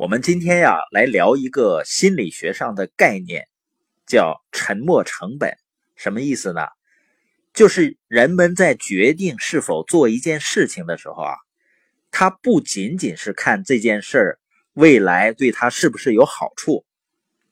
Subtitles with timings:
[0.00, 3.46] 我们今天呀，来聊一个心理学上的概念，
[4.06, 5.52] 叫沉没成本。
[5.94, 6.62] 什么意思呢？
[7.52, 11.34] 就是人们在决定是否做一件事情的时候啊，
[12.10, 14.38] 他不仅仅是看这件事儿
[14.72, 16.86] 未来对他是不是有好处，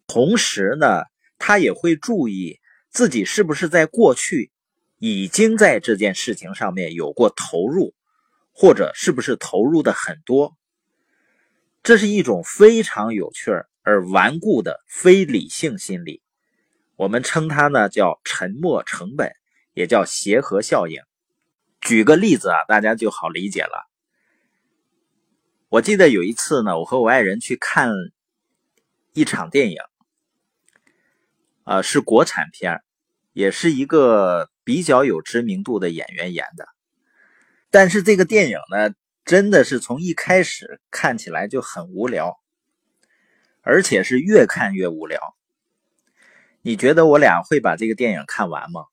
[0.07, 1.03] 同时呢，
[1.39, 4.51] 他也会注意自己是不是在过去
[4.99, 7.95] 已经在这件事情上面有过投入，
[8.55, 10.57] 或者是不是投入的很多。
[11.83, 13.51] 这是一种非常有趣
[13.83, 16.21] 而顽固的非理性心理，
[16.97, 19.33] 我们称它呢叫沉没成本，
[19.73, 21.01] 也叫协和效应。
[21.81, 23.89] 举个例子啊，大家就好理解了。
[25.71, 27.91] 我记得有一次呢，我和我爱人去看
[29.15, 29.79] 一场电影，
[31.65, 32.83] 啊，是国产片
[33.33, 36.67] 也是一个比较有知名度的演员演的，
[37.71, 38.95] 但是这个电影呢。
[39.29, 42.41] 真的是从一开始看起来就很无聊，
[43.61, 45.21] 而且是越看越无聊。
[46.63, 48.87] 你觉得我俩会把这个电影看完吗？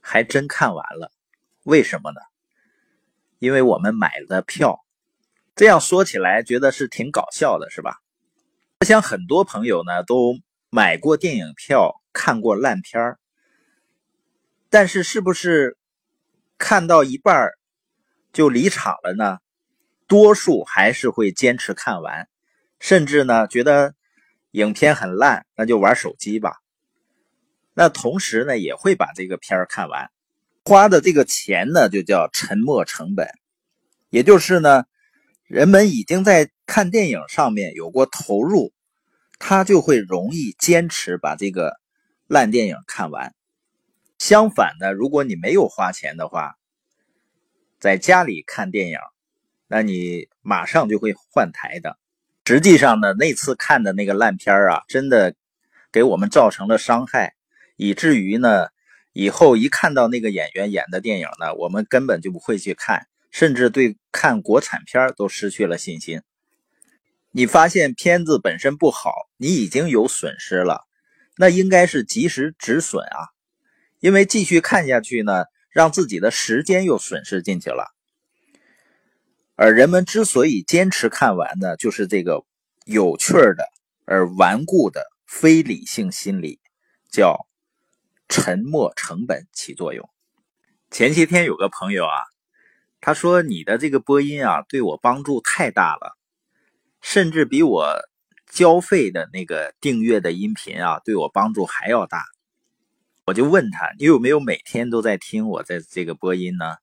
[0.00, 1.12] 还真看完了，
[1.64, 2.20] 为什么呢？
[3.40, 4.80] 因为我们买了票。
[5.54, 7.98] 这样说起来，觉得是挺搞笑的，是吧？
[8.78, 10.34] 我想很多朋友呢都
[10.70, 13.20] 买过电影票，看过烂片儿，
[14.70, 15.76] 但是是不是
[16.56, 17.59] 看到一半儿？
[18.32, 19.38] 就离场了呢，
[20.06, 22.28] 多数还是会坚持看完，
[22.78, 23.94] 甚至呢觉得
[24.52, 26.56] 影片很烂，那就玩手机吧。
[27.74, 30.10] 那同时呢也会把这个片儿看完，
[30.64, 33.28] 花的这个钱呢就叫沉没成本，
[34.10, 34.84] 也就是呢
[35.46, 38.72] 人们已经在看电影上面有过投入，
[39.38, 41.74] 他就会容易坚持把这个
[42.26, 43.34] 烂电影看完。
[44.18, 46.54] 相反的，如果你没有花钱的话，
[47.80, 48.98] 在家里看电影，
[49.66, 51.98] 那你马上就会换台的。
[52.44, 55.34] 实际上呢，那次看的那个烂片啊，真的
[55.90, 57.32] 给我们造成了伤害，
[57.76, 58.66] 以至于呢，
[59.14, 66.20] 以后一看到那个演员演的电影呢，我们根本就不会去看，甚至对看国产片都失去了信心。
[67.30, 70.82] 你发现片子本身不好，你已经有损失了，
[71.38, 73.28] 那应该是及时止损啊，
[74.00, 75.44] 因为继续看下去呢。
[75.70, 77.94] 让自己的时间又损失进去了，
[79.54, 82.44] 而人们之所以坚持看完呢，就是这个
[82.84, 83.68] 有趣的
[84.04, 86.58] 而顽固的非理性心理，
[87.10, 87.46] 叫
[88.28, 90.08] 沉没成本起作用。
[90.90, 92.16] 前些天有个朋友啊，
[93.00, 96.16] 他说你的这个播音啊，对我帮助太大了，
[97.00, 97.96] 甚至比我
[98.50, 102.24] 交费的那个订阅的音频啊，对我帮助还要大。
[103.30, 106.74] 我就问他，你有没有每天都在听我在这个播音呢？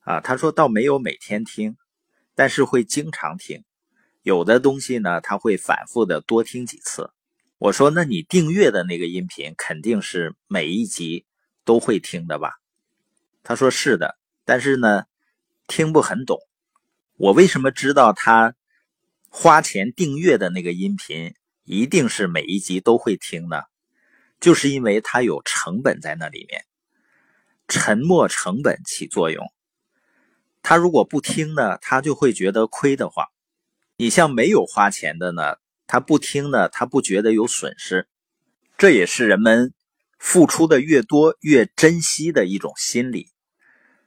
[0.00, 1.76] 啊，他说倒没有每天听，
[2.34, 3.62] 但是会经常听。
[4.22, 7.12] 有的东西呢，他会反复的多听几次。
[7.58, 11.26] 我说，那你订阅的那个音频肯定是每一集
[11.64, 12.54] 都会听的吧？
[13.44, 15.04] 他说是的，但是呢，
[15.68, 16.40] 听不很懂。
[17.18, 18.56] 我为什么知道他
[19.28, 23.62] 花钱订阅的那个音频一定是每一集都会听呢？
[24.42, 26.64] 就是因为它有成本在那里面，
[27.68, 29.46] 沉没成本起作用。
[30.62, 33.28] 他如果不听呢，他就会觉得亏得慌。
[33.96, 38.08] 你像没有花钱的呢，他不听呢，他不觉得有损失。
[38.76, 39.72] 这也是人们
[40.18, 43.28] 付出的越多越珍惜的一种心理。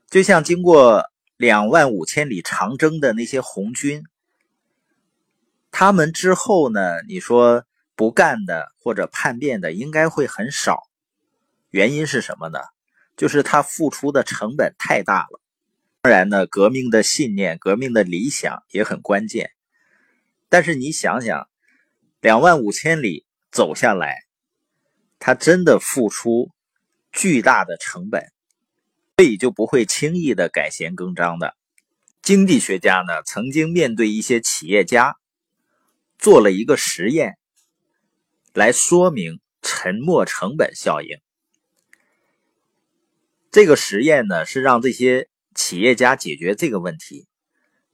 [0.10, 1.06] 就像经过
[1.38, 4.04] 两万五千里长征的那些红军，
[5.72, 7.66] 他们之后呢，你说？
[7.96, 10.84] 不干的或者叛变的应该会很少，
[11.70, 12.60] 原因是什么呢？
[13.16, 15.42] 就是他付出的成本太大了。
[16.02, 19.52] 当然呢，革命的信念、革命的理想也很关键。
[20.50, 21.48] 但是你想想，
[22.20, 24.18] 两万五千里走下来，
[25.18, 26.52] 他真的付出
[27.12, 28.32] 巨大的成本，
[29.18, 31.56] 所以就不会轻易的改弦更张的。
[32.22, 35.16] 经济学家呢，曾经面对一些企业家，
[36.20, 37.38] 做了一个实验。
[38.56, 41.18] 来说明沉没成本效应。
[43.52, 47.28] 这个实验呢，是让这些企业家解决这个问题。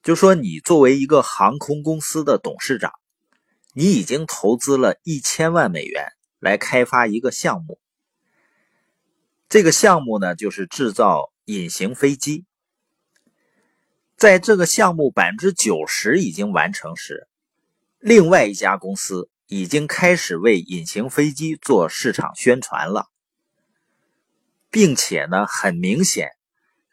[0.03, 2.93] 就说你作为一个航空公司的董事长，
[3.73, 6.09] 你已经投资了一千万美元
[6.39, 7.79] 来开发一个项目。
[9.49, 12.45] 这个项目呢，就是制造隐形飞机。
[14.15, 17.27] 在这个项目百分之九十已经完成时，
[17.97, 19.27] 另外一家公司。
[19.53, 23.09] 已经开始为隐形飞机做市场宣传了，
[24.69, 26.29] 并且呢，很明显，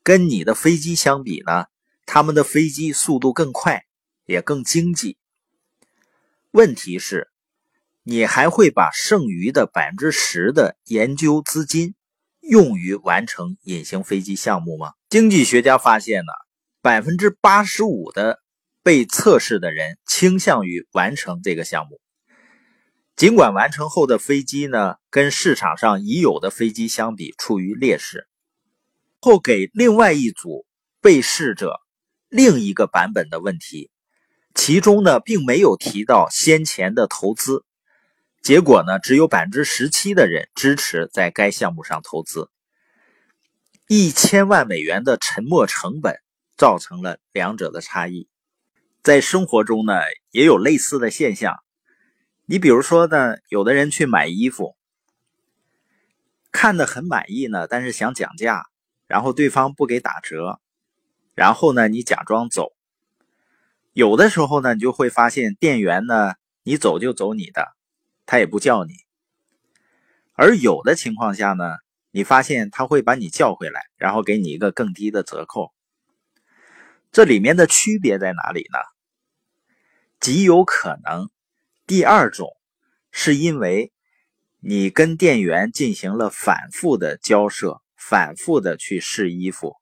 [0.03, 1.67] 跟你的飞机相比呢，
[2.05, 3.85] 他们的飞机速度更快，
[4.27, 5.17] 也更经济。
[6.51, 7.29] 问题是，
[8.03, 11.95] 你还会把剩余的百分之十的研究资金
[12.41, 14.95] 用于完成隐形飞机项目吗？
[15.09, 16.33] 经济学家发现呢，
[16.83, 18.41] 百分之八十五的
[18.83, 22.01] 被测试的人倾向于完成这个项目。
[23.19, 28.29] 尽管完成后的飞机呢，跟市场上已有的飞机相比处于劣势，
[29.19, 30.65] 后给另外一组
[31.00, 31.81] 被试者
[32.29, 33.91] 另一个版本的问题，
[34.55, 37.65] 其中呢并没有提到先前的投资，
[38.41, 42.49] 结果呢只有百分之十七的人支持在该项目上投资，
[43.88, 46.14] 一千万美元的沉没成本
[46.56, 48.29] 造成了两者的差异。
[49.03, 49.94] 在生活中呢
[50.31, 51.56] 也有类似的现象。
[52.50, 54.75] 你比如说呢，有的人去买衣服，
[56.50, 58.65] 看的很满意呢，但是想讲价，
[59.06, 60.59] 然后对方不给打折，
[61.35, 62.73] 然后呢，你假装走。
[63.93, 67.77] 有的时候呢，你就会发现店员呢，你走就走你的，
[68.25, 68.95] 他也不叫你。
[70.33, 71.77] 而有的情况下呢，
[72.12, 75.75] 你发现他会把你叫回来，然后给你一个更低的折扣。
[77.12, 78.79] 这里面的区别在哪里呢？
[80.19, 81.29] 极有可能。
[81.88, 82.55] 第二种，
[83.11, 83.94] 是因为
[84.61, 89.75] 你跟店员进行了反复的交涉，反复的去试衣服，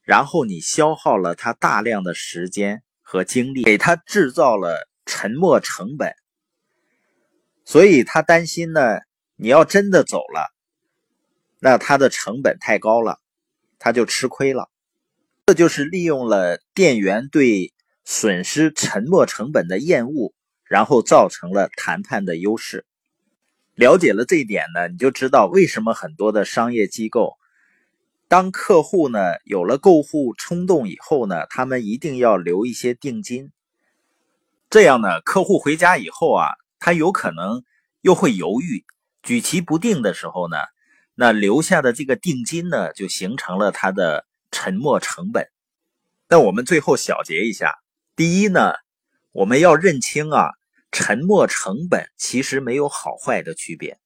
[0.00, 6.14] 然后你消耗了他大量的时间和精力，给他制造了沉没成本，
[7.66, 9.00] 所以他担心呢，
[9.36, 10.54] 你要真的走了，
[11.58, 13.18] 那他的成本太高了，
[13.78, 14.70] 他就吃亏了。
[15.44, 17.74] 这就是利用了店员对
[18.06, 20.32] 损失沉没成本的厌恶。
[20.72, 22.86] 然后造成了谈判的优势。
[23.74, 27.34] 了解了这一点呢，你就知道为什么很多的商业机构，
[28.26, 33.52] 当客户呢有了购物冲动以后呢，他们一定要留一些定金。
[34.70, 36.48] 这样呢，客户回家以后啊，
[36.78, 37.62] 他有可能
[38.00, 38.86] 又会犹豫、
[39.22, 40.56] 举棋不定的时候呢，
[41.14, 45.46] 那留下的这个定金呢，就形成了他的沉没成本。
[46.30, 47.74] 那我们最后小结一下：
[48.16, 48.72] 第一呢，
[49.32, 50.52] 我们要认清啊。
[50.92, 53.98] 沉没成本其实没有好坏的区别，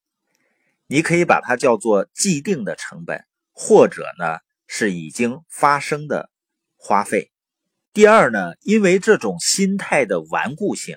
[0.87, 4.39] 你可以把它叫做既定的成本，或者呢
[4.69, 6.31] 是已经发生的
[6.77, 7.33] 花费。
[7.93, 10.97] 第二呢，因为这种心态的顽固性，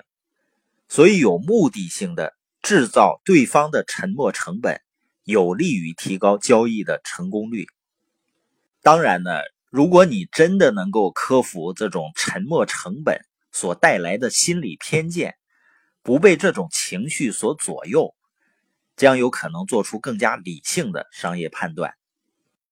[0.86, 4.80] 所以有目的性的制造对方的沉没成本，
[5.24, 7.66] 有利于提高交易的成功率。
[8.80, 9.40] 当然呢，
[9.70, 13.20] 如果你真的能够克服这种沉没成本
[13.50, 15.34] 所带来的心理偏见。
[16.02, 18.14] 不被这种情绪所左右，
[18.96, 21.94] 将有可能做出更加理性的商业判断。